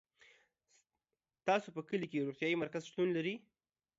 تاسو 1.47 1.67
په 1.75 1.81
کلي 1.89 2.07
کي 2.11 2.25
روغتيايي 2.27 2.55
مرکز 2.63 2.81
شتون 2.89 3.07
لری 3.15 3.35